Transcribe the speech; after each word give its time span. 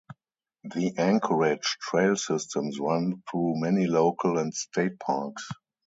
The 0.63 0.95
Anchorage 0.97 1.77
Trail 1.79 2.15
Systems 2.15 2.79
run 2.79 3.21
through 3.29 3.53
many 3.57 3.85
local 3.85 4.39
and 4.39 4.51
state 4.51 4.97
parks. 4.99 5.47